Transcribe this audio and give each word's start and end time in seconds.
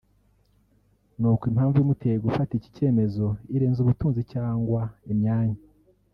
ni 1.19 1.25
uko 1.31 1.43
impamvu 1.51 1.75
imuteye 1.83 2.17
gufata 2.25 2.51
iki 2.55 2.69
cyemezo 2.75 3.25
irenze 3.55 3.79
ubutunzi 3.81 4.21
cyangwa 4.33 4.81
imyanya 5.11 5.59